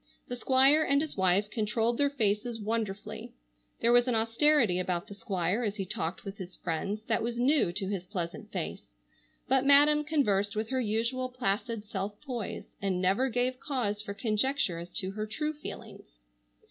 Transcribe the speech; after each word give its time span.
The 0.29 0.35
Squire 0.35 0.81
and 0.81 0.99
his 0.99 1.15
wife 1.15 1.51
controlled 1.51 1.99
their 1.99 2.09
faces 2.09 2.59
wonderfully. 2.59 3.33
There 3.81 3.91
was 3.91 4.07
an 4.07 4.15
austerity 4.15 4.79
about 4.79 5.05
the 5.05 5.13
Squire 5.13 5.63
as 5.63 5.75
he 5.75 5.85
talked 5.85 6.25
with 6.25 6.39
his 6.39 6.55
friends 6.55 7.03
that 7.03 7.21
was 7.21 7.37
new 7.37 7.71
to 7.73 7.87
his 7.87 8.07
pleasant 8.07 8.51
face, 8.51 8.81
but 9.47 9.63
Madam 9.63 10.03
conversed 10.03 10.55
with 10.55 10.71
her 10.71 10.81
usual 10.81 11.29
placid 11.29 11.85
self 11.85 12.19
poise, 12.21 12.75
and 12.81 12.99
never 12.99 13.29
gave 13.29 13.59
cause 13.59 14.01
for 14.01 14.15
conjecture 14.15 14.79
as 14.79 14.89
to 14.89 15.11
her 15.11 15.27
true 15.27 15.53
feelings. 15.53 16.17